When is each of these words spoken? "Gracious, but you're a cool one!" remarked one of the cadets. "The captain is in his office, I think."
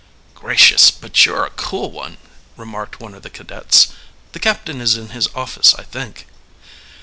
"Gracious, 0.33 0.89
but 0.89 1.27
you're 1.27 1.45
a 1.45 1.51
cool 1.51 1.91
one!" 1.91 2.17
remarked 2.57 2.99
one 2.99 3.13
of 3.13 3.21
the 3.21 3.29
cadets. 3.29 3.89
"The 4.31 4.39
captain 4.39 4.81
is 4.81 4.97
in 4.97 5.09
his 5.09 5.27
office, 5.35 5.75
I 5.75 5.83
think." 5.83 6.25